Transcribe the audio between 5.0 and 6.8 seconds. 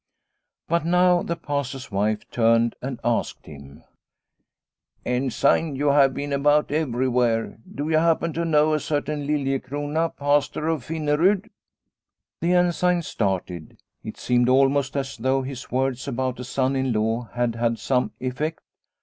Ensign, you have been about